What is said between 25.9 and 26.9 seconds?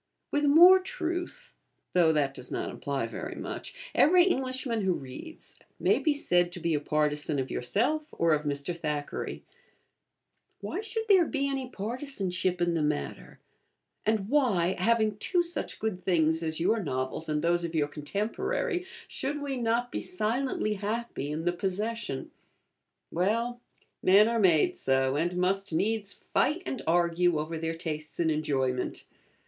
fight and